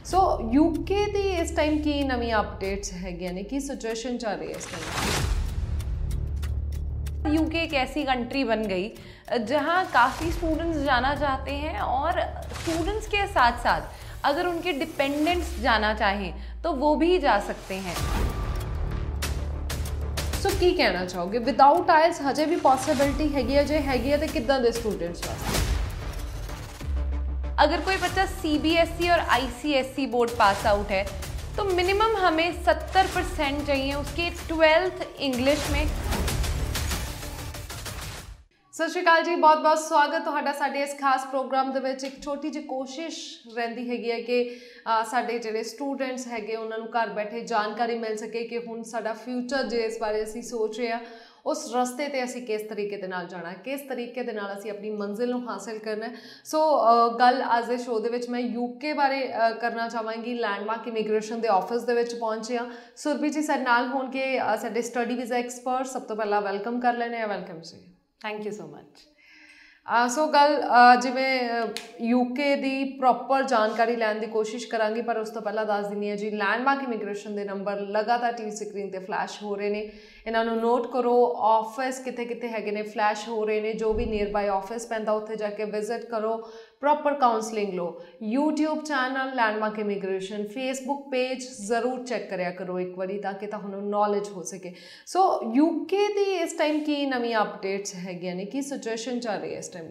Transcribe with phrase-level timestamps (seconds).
[0.00, 0.19] ਸੋ
[0.53, 4.65] UK ਦੀ ਇਸ time ਕੀ ਨਵੀਆਂ updates ਹੈਗੀਆਂ ਨੇ ਕੀ ਸਿਚੁਏਸ਼ਨ ਚੱਲ ਰਹੀ ਹੈ ਇਸ
[4.67, 5.39] ਟਾਈਮ
[7.27, 8.85] यूके एक ऐसी कंट्री बन गई
[9.43, 12.19] जहां काफ़ी स्टूडेंट्स जाना चाहते हैं और
[12.55, 16.31] स्टूडेंट्स के साथ साथ अगर उनके डिपेंडेंट्स जाना चाहें
[16.63, 17.95] तो वो भी जा सकते हैं
[20.41, 24.27] ਸੋ ਕੀ ਕਹਿਣਾ ਚਾਹੋਗੇ ਵਿਦਆਊਟ ਆਇਲਸ ਹਜੇ ਵੀ ਪੋਸਿਬਿਲਿਟੀ ਹੈਗੀ ਹੈ ਜੇ ਹੈਗੀ ਹੈ ਤੇ
[24.29, 25.59] ਕਿੱਦਾਂ ਦੇ ਸਟੂਡੈਂਟਸ ਵਾਸਤੇ
[27.58, 31.04] अगर कोई बच्चा सी और आई बोर्ड पास आउट है
[31.56, 35.84] तो मिनिमम हमें 70 परसेंट चाहिए उसके ट्वेल्थ इंग्लिश में
[38.74, 42.48] ਸਤਿ ਸ਼੍ਰੀ ਅਕਾਲ ਜੀ ਬਹੁਤ-ਬਹੁਤ ਸਵਾਗਤ ਤੁਹਾਡਾ ਸਾਡੇ ਇਸ ਖਾਸ ਪ੍ਰੋਗਰਾਮ ਦੇ ਵਿੱਚ ਇੱਕ ਛੋਟੀ
[42.50, 43.18] ਜਿਹੀ ਕੋਸ਼ਿਸ਼
[43.54, 48.16] ਰਹਿੰਦੀ ਹੈਗੀ ਹੈ ਕਿ ਅ, ਸਾਡੇ ਜਿਹੜੇ ਸਟੂਡੈਂਟਸ ਹੈਗੇ ਉਹਨਾਂ ਨੂੰ ਘਰ ਬੈਠੇ ਜਾਣਕਾਰੀ ਮਿਲ
[48.16, 51.00] ਸਕੇ ਕਿ ਹੁਣ ਸਾਡਾ ਫਿਊਚਰ ਜੇ ਇਸ ਬਾਰੇ ਅਸੀਂ ਸੋਚ ਰਹੇ ਆ
[51.45, 54.89] ਉਸ ਰਸਤੇ ਤੇ ਅਸੀਂ ਕਿਸ ਤਰੀਕੇ ਦੇ ਨਾਲ ਜਾਣਾ ਕਿਸ ਤਰੀਕੇ ਦੇ ਨਾਲ ਅਸੀਂ ਆਪਣੀ
[54.89, 56.07] ਮੰਜ਼ਿਲ ਨੂੰ ਹਾਸਲ ਕਰਨਾ
[56.45, 56.61] ਸੋ
[57.19, 59.21] ਗੱਲ ਅੱਜ ਦੇ ਸ਼ੋਅ ਦੇ ਵਿੱਚ ਮੈਂ ਯੂਕੇ ਬਾਰੇ
[59.61, 64.39] ਕਰਨਾ ਚਾਹਾਂਗੀ ਲੈਂਡਮਾਰਕ ਇਮੀਗ੍ਰੇਸ਼ਨ ਦੇ ਆਫਿਸ ਦੇ ਵਿੱਚ ਪਹੁੰਚੇ ਆ ਸੁਰਭੀ ਜੀ ਸਾਡੇ ਨਾਲ ਹੋਣਗੇ
[64.61, 67.85] ਸਾਡੇ ਸਟੱਡੀ ਵੀਜ਼ਾ ਐਕਸਪਰਟ ਸਭ ਤੋਂ ਪਹਿਲਾਂ ਵੈਲਕਮ ਕਰ ਲੈਣੇ ਆ ਵੈਲਕਮ ਜੀ।
[68.21, 69.09] Thank you so much
[70.15, 70.61] so ਗੱਲ
[71.01, 71.39] ਜਿਵੇਂ
[72.01, 76.15] ਯੂਕੇ ਦੀ ਪ੍ਰੋਪਰ ਜਾਣਕਾਰੀ ਲੈਣ ਦੀ ਕੋਸ਼ਿਸ਼ ਕਰਾਂਗੇ ਪਰ ਉਸ ਤੋਂ ਪਹਿਲਾਂ ਦੱਸ ਦਿੰਨੀ ਹੈ
[76.15, 79.91] ਜੀ ਲੈਂਡਮਾਰਕ ਇਮੀਗ੍ਰੇਸ਼ਨ ਦੇ ਨੰਬਰ ਲਗਾਤਾਰ ਟੀਵੀ ਸਕਰੀਨ ਤੇ ਫਲੈਸ਼ ਹੋ ਰਹੇ ਨੇ।
[80.27, 84.05] ਇਹਨਾਂ ਨੂੰ ਨੋਟ ਕਰੋ ਆਫਿਸ ਕਿਤੇ ਕਿਤੇ ਹੈਗੇ ਨੇ ਫਲੈਸ਼ ਹੋ ਰਹੇ ਨੇ, ਜੋ ਵੀ
[84.05, 86.37] ਨੀਅਰ ਬਾਈ ਆਫਿਸ ਪੈਂਦਾ, ਉੱਥੇ ਜਾ ਕੇ ਵਿਜ਼ਿਟ ਕਰੋ
[86.79, 88.01] ਪ੍ਰੋਪਰ ਕਾਉਂਸਲਿੰਗ ਲਓ।
[88.35, 93.89] YouTube channel landmark immigration Facebook page ਜ਼ਰੂਰ ਚੈੱਕ ਕਰਿਆ ਕਰੋ ਇੱਕ ਵਾਰੀ, ਤਾਂ ਕਿ ਤੁਹਾਨੂੰ
[93.89, 94.73] ਨੌਲੇਜ ਹੋ ਸਕੇ।
[95.05, 98.45] ਸੋ UK ਦੀ ਇਸ ਟਾਈਮ ਕੀ ਨਵੀਆਂ ਅਪਡੇਟਸ ਹੈਗੀਆਂ ਨੇ?
[98.45, 99.89] ਕੀ ਸਿਚੁਏਸ਼ਨ ਚੱਲ ਰਹੀ ਹੈ ਇਸ ਟਾਈਮ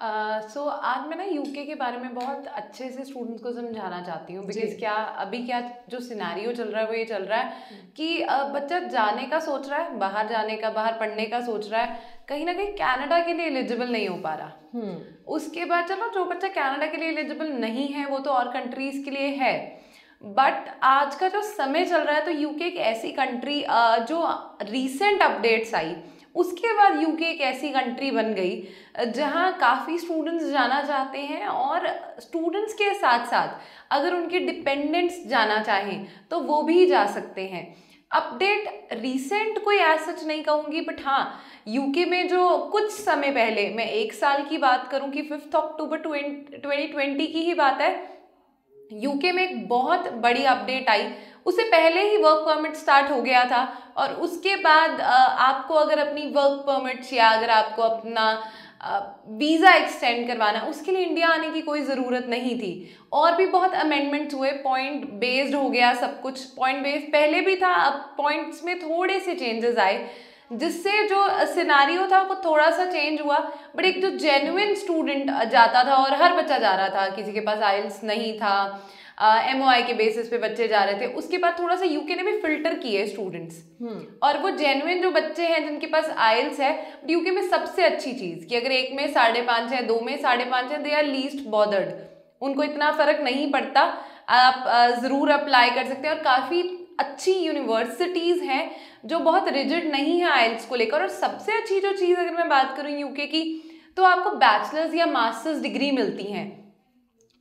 [0.00, 3.52] सो uh, so, आज मैं ना यूके के बारे में बहुत अच्छे से स्टूडेंट्स को
[3.52, 5.60] समझाना चाहती हूँ बिकॉज़ क्या अभी क्या
[5.90, 9.40] जो सिनारियो चल रहा है वो ये चल रहा है कि अ, बच्चा जाने का
[9.40, 12.72] सोच रहा है बाहर जाने का बाहर पढ़ने का सोच रहा है कहीं ना कहीं
[12.74, 14.92] कनाडा के लिए एलिजिबल नहीं हो पा रहा।
[15.28, 19.04] उसके बाद चलो जो बच्चा कनाडा के लिए एलिजिबल नहीं है वो तो और कंट्रीज़
[19.04, 19.52] के लिए है।
[20.22, 23.60] बट आज का जो समय चल रहा है तो यूके एक ऐसी कंट्री
[24.08, 24.22] जो
[24.62, 25.94] रिसेंट अपडेट्स आई।
[26.34, 28.62] उसके बाद यूके एक ऐसी कंट्री बन गई,
[29.06, 31.86] जहाँ काफ़ी स्टूडेंट्स जाना चाहते हैं और
[32.20, 37.66] स्टूडेंट्स के साथ साथ अगर उनके डिपेंडेंट्स जाना चाहें तो वो भी जा सकते हैं।
[38.10, 43.68] अपडेट रीसेंट कोई ऐसा सच नहीं कहूँगी बट हाँ यूके में जो कुछ समय पहले,
[43.70, 48.16] मैं एक साल की बात करूँ कि फिफ्थ अक्टूबर ट्वेंटी ट्वेंटी की ही बात है
[48.94, 51.02] यूके में एक बहुत बड़ी अपडेट आई।
[51.48, 53.66] उससे पहले ही वर्क परमिट स्टार्ट हो गया था
[53.96, 58.30] और उसके बाद आपको अगर अपनी वर्क परमिट्स या अगर आपको अपना
[59.38, 62.70] वीज़ा एक्सटेंड करवाना, उसके लिए इंडिया आने की कोई ज़रूरत नहीं थी।
[63.12, 67.56] और भी बहुत अमेंडमेंट्स हुए पॉइंट बेस्ड हो गया सब कुछ। पॉइंट बेस्ड पहले भी
[67.56, 70.08] था, अब पॉइंट्स में थोड़े से चेंजेस आए,
[70.52, 73.38] जिससे जो सिनारियो था वो थोड़ा सा चेंज हुआ।
[73.76, 77.40] बट एक जो जेन्युइन स्टूडेंट जाता था और हर बच्चा जा रहा था, किसी के
[77.40, 78.56] पास आइल्स नहीं था
[79.18, 82.22] एम uh, के बेसिस पे बच्चे जा रहे थे। उसके बाद थोड़ा सा यूके ने
[82.22, 83.56] भी फ़िल्टर किए स्टूडेंट्स
[84.22, 86.70] और वो जेन्युइन जो बच्चे हैं जिनके पास आयल्स है
[87.10, 90.44] यूके में सबसे अच्छी चीज़ कि अगर एक में साढ़े पाँच है दो में साढ़े
[90.44, 91.92] पाँच है दे आर लीस्ट बॉदर्ड
[92.42, 93.80] उनको इतना फ़र्क नहीं पड़ता।
[94.30, 94.64] आप
[95.00, 96.62] ज़रूर अप्लाई कर सकते हैं। और काफ़ी
[97.00, 98.70] अच्छी यूनिवर्सिटीज़ हैं
[99.06, 102.48] जो बहुत रिजिड नहीं है आयल्स को लेकर। और सबसे अच्छी जो चीज़ अगर मैं
[102.48, 103.42] बात करूँ यूके की
[103.96, 106.46] तो आपको बैचलर्स या मास्टर्स डिग्री मिलती हैं।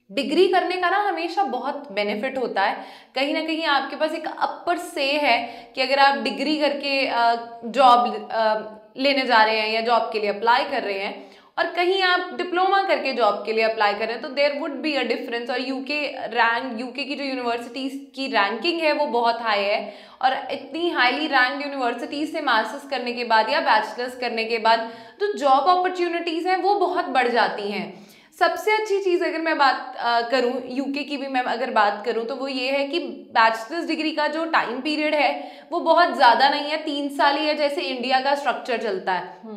[0.09, 2.83] डिग्री करने का ना हमेशा बहुत बेनिफिट होता है।
[3.15, 5.37] कहीं ना कहीं आपके पास एक अपर से है
[5.75, 7.01] कि अगर आप डिग्री करके
[7.71, 11.25] जॉब लेने जा रहे हैं या जॉब के लिए अप्लाई कर रहे हैं
[11.57, 14.71] और कहीं आप डिप्लोमा करके जॉब के लिए अप्लाई कर रहे हैं तो there would
[14.81, 19.41] be a difference और यूके रैंक यूके की जो यूनिवर्सिटीज़ की रैंकिंग है वो बहुत
[19.41, 24.43] हाई है। और इतनी हाईली रैंक यूनिवर्सिटीज़ से मास्टर्स करने के बाद या बैचलर्स करने
[24.43, 24.89] के बाद
[25.21, 28.06] जो जॉब अपॉर्चुनिटीज़ हैं वो बहुत बढ़ जाती हैं।
[28.39, 29.95] सबसे अच्छी चीज़ अगर मैं बात
[30.31, 32.99] करूँ यूके की भी मैं अगर बात करूँ तो वो ये है कि
[33.33, 35.31] बैचलर्स डिग्री का जो टाइम पीरियड है
[35.71, 39.55] वो बहुत ज़्यादा नहीं है तीन साल ही है जैसे इंडिया का स्ट्रक्चर चलता है।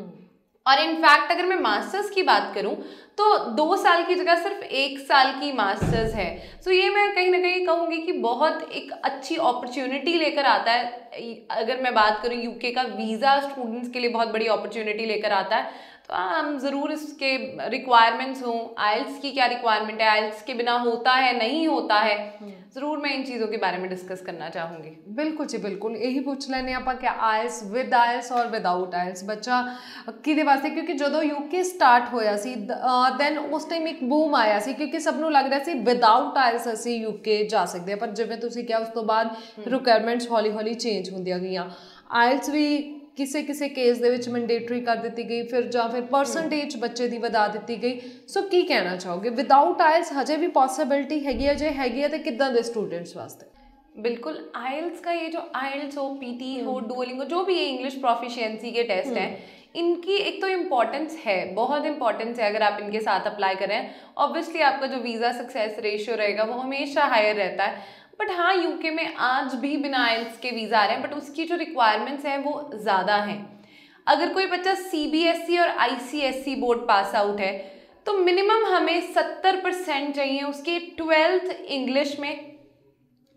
[0.67, 2.75] और इनफैक्ट अगर मैं मास्टर्स की बात करूँ
[3.21, 7.15] तो दो साल की जगह सिर्फ़ एक साल की मास्टर्स है। सो so ये मैं
[7.15, 12.21] कहीं ना कहीं कहूँगी कि बहुत एक अच्छी अपॉर्चुनिटी लेकर आता है। अगर मैं बात
[12.23, 16.39] करूँ यूके का वीज़ा स्टूडेंट्स के लिए बहुत बड़ी अपॉर्चुनिटी लेकर आता है तो हाँ,
[16.39, 17.37] हम ज़रूर इसके
[17.71, 20.09] रिक्वायरमेंट्स हों। आयल्स की क्या रिक्वायरमेंट है?
[20.09, 22.17] आयल्स के बिना होता है नहीं होता है?
[22.41, 26.21] हम्म। ज़रूर मैं इन चीज़ों के बारे में डिस्कस करना चाहूँगी। बिल्कुल जी बिल्कुल। यही
[26.21, 29.61] पूछ लेने आप क्या आयल्स विद आयल्स और विदाउट आयल्स बच्चा
[30.25, 30.71] कि वास्ते?
[30.71, 32.55] क्योंकि जो तो यूके स्टार्ट होया सी
[33.18, 36.68] ਦੈਨ ਉਸ ਟਾਈਮ ਇੱਕ ਬੂਮ ਆਇਆ ਸੀ ਕਿਉਂਕਿ ਸਭ ਨੂੰ ਲੱਗ ਰਿਹਾ ਸੀ ਵਿਦਆਊਟ ਆਇਲਸ
[36.74, 39.30] ਅਸੀਂ ਯੂਕੇ ਜਾ ਸਕਦੇ ਹਾਂ ਪਰ ਜਿਵੇਂ ਤੁਸੀਂ ਕਿਹਾ ਉਸ ਤੋਂ ਬਾਅਦ
[39.68, 41.70] ਰਿਕੁਆਇਰਮੈਂਟਸ ਹੌਲੀ ਹੌਲੀ ਚੇਂਜ ਹੁੰਦੀਆਂ ਗਈਆਂ
[42.16, 42.66] ਆਇਲਸ ਵੀ
[43.18, 47.18] ਕਿਸੇ ਕਿਸੇ ਕੇਸ ਦੇ ਵਿੱਚ ਮੈਂਡੇਟਰੀ ਕਰ ਦਿੱਤੀ ਗਈ ਫਿਰ ਜਾਂ ਫਿਰ ਪਰਸੈਂਟੇਜ ਬੱਚੇ ਦੀ
[47.18, 51.70] ਵਧਾ ਦਿੱਤੀ ਗਈ ਸੋ ਕੀ ਕਹਿਣਾ ਚਾਹੋਗੇ ਵਿਦਆਊਟ ਆਇਲਸ ਹਜੇ ਵੀ ਪੋਸਿਬਿਲਿਟੀ ਹੈਗੀ ਹੈ ਜੇ
[51.72, 53.54] ਹੈਗੀ ਹੈ ਤੇ ਕਿੱਦਾਂ ਦੇ ਸਟੂਡੈਂਟਸ ਵਾਸਤੇ
[53.98, 57.94] बिल्कुल आइल्स का ये जो आइल्स हो पीटी हो डुअलिंग हो जो भी ये इंग्लिश
[57.98, 59.30] प्रोफिशिएंसी के टेस्ट हैं
[59.75, 64.61] इनकी एक तो इम्पॉर्टेंस है, बहुत इंपॉर्टेंस है अगर आप इनके साथ अप्लाई करें। ऑब्वियसली
[64.63, 69.15] आपका जो वीज़ा सक्सेस रेशियो रहेगा वो हमेशा हायर रहता है। बट हाँ यूके में
[69.17, 72.71] आज भी बिना आइल्स के वीज़ा आ रहे हैं बट उसकी जो रिक्वायरमेंट्स हैं वो
[72.75, 73.39] ज़्यादा हैं।
[74.07, 77.53] अगर कोई बच्चा सी और आईसीएसई बोर्ड पास आउट है
[78.07, 82.50] तो मिनिमम हमें सत्तर परसेंट चाहिए उसके ट्वेल्थ इंग्लिश में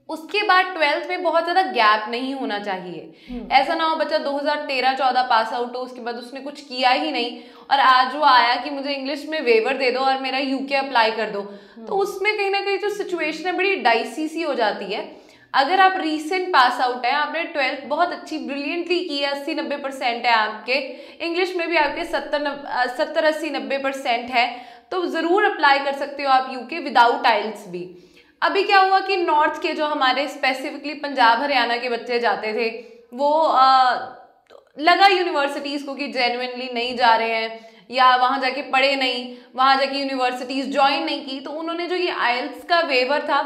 [0.09, 4.17] उसके बाद ट्वेल्थ में बहुत ज़्यादा गैप नहीं होना चाहिए। हम्म। ऐसा ना हो बच्चा
[4.19, 7.39] 2013-14 पास आउट हो उसके बाद उसने कुछ किया ही नहीं
[7.71, 11.11] और आज वो आया कि मुझे इंग्लिश में वेवर दे दो और मेरा यूके अप्लाई
[11.11, 14.53] कर दो। हम्म। तो उसमें कहीं ना कहीं जो सिचुएशन है बड़ी डाइसी सी हो
[14.53, 15.11] जाती है।
[15.53, 19.77] अगर आप रीसेंट पास आउट है आपने ट्वेल्थ बहुत अच्छी ब्रिलियंटली की है अस्सी नब्बे
[19.77, 20.77] परसेंट है आपके।
[21.25, 22.47] इंग्लिश में भी आपके सत्तर
[22.97, 24.47] सत्तर अस्सी नब्बे परसेंट है।
[24.91, 27.83] तो ज़रूर अप्लाई कर सकते हो आप यूके विदाउट आइल्स भी।
[28.43, 32.69] अभी क्या हुआ कि नॉर्थ के जो हमारे स्पेसिफिकली पंजाब हरियाणा के बच्चे जाते थे
[33.13, 33.93] वो आ,
[34.77, 37.59] लगा यूनिवर्सिटीज़ को कि जेनुइनली नहीं जा रहे हैं
[37.91, 42.09] या वहाँ जाके पढ़े नहीं वहाँ जाके यूनिवर्सिटीज़ ज्वाइन नहीं की तो उन्होंने जो ये
[42.09, 43.41] आइल्स का वेवर था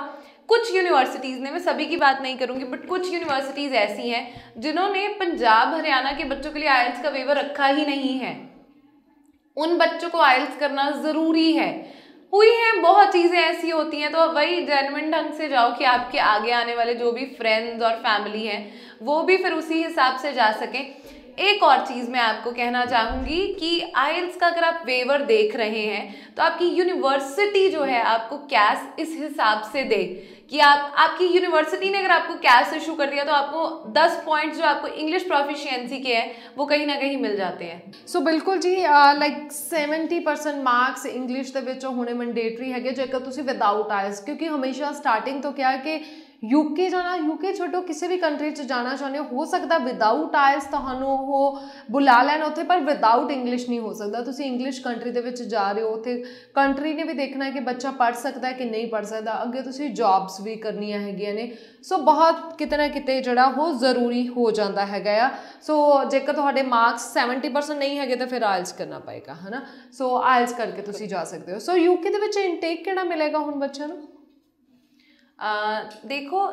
[0.50, 5.08] कुछ यूनिवर्सिटीज़ ने मैं सभी की बात नहीं करूँगी बट कुछ यूनिवर्सिटीज़ ऐसी हैं जिन्होंने
[5.20, 8.36] पंजाब हरियाणा के बच्चों के लिए आइल्स का वेवर रखा ही नहीं है।
[9.58, 11.70] उन बच्चों को आइल्स करना ज़रूरी है।
[12.34, 16.18] हुई हैं, बहुत चीज़ें ऐसी होती हैं तो वही जेनविन ढंग से जाओ कि आपके
[16.20, 20.34] आगे आने वाले जो भी फ्रेंड्स और फैमिली हैं, वो भी फिर उसी हिसाब से
[20.34, 20.82] जा सकें।
[21.40, 25.86] एक और चीज़ मैं आपको कहना चाहूँगी कि आयल्स का अगर आप वेवर देख रहे
[25.86, 30.02] हैं तो आपकी यूनिवर्सिटी जो है, आपको कैश इस हिसाब से दे।
[30.50, 34.59] कि आप आपकी यूनिवर्सिटी ने अगर आपको कैश इशू कर दिया तो आपको 10 पॉइंट्स
[34.59, 38.25] जो आपको इंग्लिश प्रोफिशिएंसी के हैं वो कहीं ना कहीं मिल जाते हैं सो so,
[38.25, 38.75] ਬਿਲਕੁਲ ਜੀ
[39.19, 44.93] ਲਾਈਕ 70% ਮਾਰਕਸ ਇੰਗਲਿਸ਼ ਦੇ ਵਿੱਚ ਹੋਣੇ ਮੈਂਡੇਟਰੀ ਹੈਗੇ ਜੇਕਰ ਤੁਸੀਂ ਵਿਦਆਊਟ ਆਇਲਸ ਕਿਉਂਕਿ ਹਮੇਸ਼ਾ
[44.93, 45.99] ਸਟਾਰਟਿੰਗ ਤੋਂ ਕਿਹਾ ਕਿ
[46.44, 50.63] ਯੂਕੇ ਜਾਣਾ ਯੂਕੇ ਛੱਡੋ, ਕਿਸੇ ਵੀ ਕੰਟਰੀ 'ਚ ਜਾਣਾ ਚਾਹੁੰਦੇ ਹੋ ਹੋ ਸਕਦਾ ਵਿਦਆਊਟ ਆਇਲਸ
[50.63, 51.60] ਤੁਹਾਨੂੰ ਉਹ
[51.92, 55.72] ਬੁਲਾ ਲੈਣ ਉੱਥੇ, ਪਰ ਵਿਦਆਊਟ ਇੰਗਲਿਸ਼ ਨਹੀਂ ਹੋ ਸਕਦਾ। ਤੁਸੀਂ ਇੰਗਲਿਸ਼ ਕੰਟਰੀ ਦੇ ਵਿੱਚ ਜਾ
[55.72, 56.24] ਰਹੇ ਹੋ, ਉੱਥੇ
[56.56, 59.62] ਕੰਟਰੀ ਨੇ ਵੀ ਦੇਖਣਾ ਹੈ ਕਿ ਬੱਚਾ ਪੜ ਸਕਦਾ ਹੈ ਕਿ ਨਹੀਂ ਪੜ ਸਕਦਾ। ਅੱਗੇ
[59.62, 64.51] ਤੁਸੀਂ ਜੌਬਸ ਵੀ ਕਰਨੀਆਂ ਹੈਗੀਆਂ ਨੇ। ਸੋ ਬਹੁਤ ਕਿਤੇ ਨਾ ਕਿਤੇ ਜਿਹੜਾ ਉਹ ਜ਼ਰੂਰੀ ਹੋ
[64.51, 65.30] ਜਾਂਦਾ ਹੈਗਾ ਆ।
[65.62, 69.62] ਸੋ ਜੇਕਰ ਤੁਹਾਡੇ ਮਾਰਕਸ 70% ਨਹੀਂ ਹੈਗੇ, ਤਾਂ ਫਿਰ ਆਇਲਸ ਕਰਨਾ ਪਏਗਾ, ਹਨਾ?
[69.92, 73.56] ਸੋ ਆਇਲਸ ਕਰਕੇ ਤੁਸੀਂ ਜਾ ਸਕਦੇ ਹੋ। ਸੋ ਯੂਕੇ ਦੇ ਵਿੱਚ ਇਨਟੇਕ ਕਿਹੜਾ ਮਿਲੇਗਾ ਹੁਣ
[73.56, 74.17] ਬੱਚਿਆਂ ਨੂੰ?
[75.39, 76.50] देखो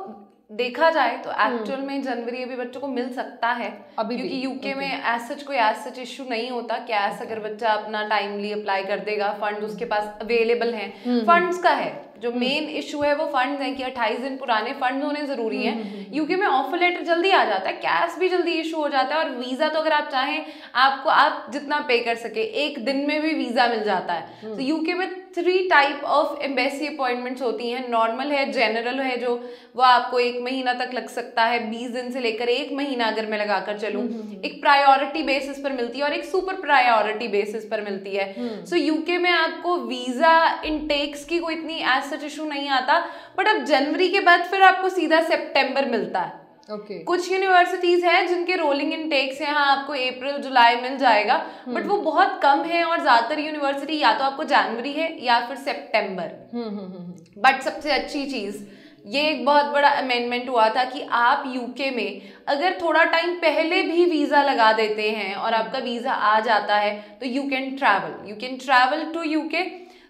[0.52, 4.44] देखा जाए तो एक्चुअल हम्म। में जनवरी अभी बच्चों को मिल सकता है अभी क्योंकि
[4.44, 8.02] यूके में एज सच कोई एज सच इशू नहीं होता कि कैश अगर बच्चा अपना
[8.08, 11.92] टाइमली अप्लाई कर देगा फंड उसके पास अवेलेबल हैं। फंड्स हम्म, हम्म। का है
[12.22, 16.06] जो मेन इशू है वो फंड्स हैं कि अट्ठाईस दिन पुराने फंड होने ज़रूरी है।
[16.14, 19.24] यूके में ऑफ़र लेटर जल्दी आ जाता है कैश भी जल्दी इशू हो जाता है
[19.24, 20.44] और वीज़ा तो अगर आप चाहें
[20.76, 24.60] आपको आप जितना पे कर सके एक दिन में भी वीज़ा मिल जाता है। तो
[24.62, 27.88] यूके में three type of embassy appointments होती हैं.
[27.90, 29.34] नॉर्मल है जनरल है जो
[29.76, 31.58] वो आपको एक महीना तक लग सकता है.
[31.70, 34.02] बीस दिन से लेकर एक महीना अगर मैं लगाकर चलूँ.
[34.02, 37.80] हम्म, हम्म, हम्म। एक प्रायोरिटी बेसिस पर मिलती है और एक सुपर प्रायोरिटी बेसिस पर
[37.80, 38.32] मिलती है.
[38.64, 42.98] सो so, यूके में आपको वीज़ा इनटेक्स की कोई इतनी एज सच इशू नहीं आता
[43.38, 46.43] बट अब जनवरी के बाद फिर आपको सीधा सेप्टेम्बर मिलता है.
[46.68, 46.98] Okay.
[47.04, 51.36] कुछ यूनिवर्सिटीज हैं जिनके रोलिंग इनटेक्स हैं हाँ आपको अप्रैल जुलाई मिल जाएगा
[51.68, 55.40] बट हम्म। वो बहुत कम है और ज़्यादातर यूनिवर्सिटी या तो आपको जनवरी है या
[55.40, 58.64] फिर सितंबर बट हम्म, हम्म, सबसे अच्छी चीज़
[59.06, 63.82] ये एक बहुत बड़ा अमेंडमेंट हुआ था कि आप यूके में अगर थोड़ा टाइम पहले
[63.82, 68.28] भी वीज़ा लगा देते हैं और आपका वीज़ा आ जाता है तो you can travel
[68.30, 69.62] you can travel to UK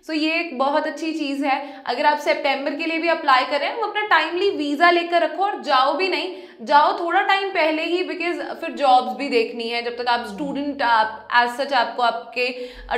[0.08, 3.44] so so, ये एक बहुत अच्छी चीज़ है। अगर आप सेप्टेम्बर के लिए भी अप्लाई
[3.50, 6.32] करें वो अपना टाइमली वीज़ा लेकर रखो और जाओ भी नहीं।
[6.62, 10.82] जाओ थोड़ा टाइम पहले ही बिकॉज़ फिर जॉब्स भी देखनी है। जब तक आप स्टूडेंट
[10.82, 12.48] आप एज सच आपको आपके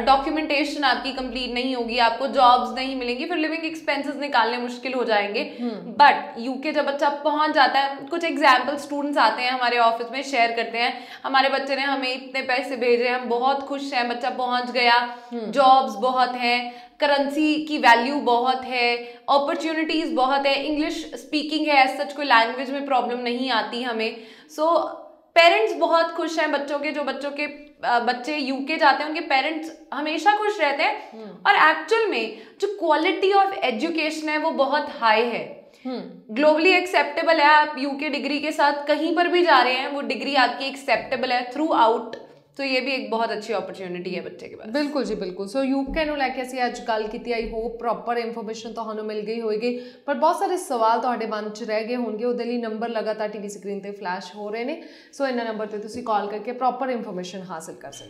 [0.01, 5.05] डॉक्यूमेंटेशन आपकी कंप्लीट नहीं होगी आपको जॉब्स नहीं मिलेंगी फिर लिविंग एक्सपेंसेस निकालने मुश्किल हो
[5.05, 9.79] जाएँगे। But hmm. यूके जब बच्चा पहुँच जाता है कुछ एग्ज़ाम्पल स्टूडेंट्स आते हैं हमारे
[9.81, 10.93] ऑफ़िस में शेयर करते हैं।
[11.25, 14.99] हमारे बच्चे ने हमें इतने पैसे भेजे हम बहुत खुश हैं बच्चा पहुँच गया।
[15.35, 18.95] Jobs hmm. बहुत हैं। करेंसी की वैल्यू बहुत है
[19.31, 24.17] अपॉर्चुनिटीज़ बहुत है इंग्लिश स्पीकिंग है एज सच कोई लैंग्वेज में प्रॉब्लम नहीं आती हमें
[24.51, 27.47] सो so, पेरेंट्स बहुत खुश हैं बच्चों के जो बच्चों के
[27.83, 32.69] बच्चे यूके जाते हैं उनके पेरेंट्स हमेशा खुश रहते हैं हम्म। और एक्चुअल में जो
[32.79, 35.45] क्वालिटी ऑफ़ एजुकेशन है वो बहुत हाई है
[35.87, 39.91] ग्लोबली हम्म। एक्सेप्टेबल है आप यूके डिग्री के साथ कहीं पर भी जा रहे हैं
[39.91, 42.17] वो डिग्री आपकी एक्सेप्टेबल है थ्रू आउट
[42.56, 45.64] तो ये भी एक बहुत अच्छी अपॉर्चुनिटी है बच्चे के पास ਬਿਲਕੁਲ ਜੀ ਬਿਲਕੁਲ ਸੋ
[45.64, 49.40] ਯੂਕੇ ਨੂੰ ਲੈ ਕੇ ਅਸੀਂ ਅੱਜ ਗੱਲ ਕੀਤੀ ਆਈ ਹੋਪ ਪ੍ਰੋਪਰ ਇਨਫੋਰਮੇਸ਼ਨ ਤੁਹਾਨੂੰ ਮਿਲ ਗਈ
[49.42, 53.30] ਹੋਵੇਗੀ ਪਰ ਬਹੁਤ ਸਾਰੇ ਸਵਾਲ ਤੁਹਾਡੇ ਮਨ 'ਚ ਰਹਿ ਗਏ ਹੋਣਗੇ ਉਹਦੇ ਲਈ ਨੰਬਰ ਲਗਾਤਾਰ
[53.30, 54.82] ਟੀਵੀ ਸਕਰੀਨ ਤੇ ਫਲੈਸ਼ ਹੋ ਰਹੇ ਨੇ
[55.14, 58.10] ਸੋ ਇਹਨਾਂ ਨੰਬਰ ਤੇ ਤੁਸੀਂ ਕਾਲ ਕਰਕੇ ਪ੍ਰੋਪਰ ਇਨਫੋਰਮੇਸ਼ਨ ਹਾਸਲ ਕਰ ਸਕਦੇ ਹੋ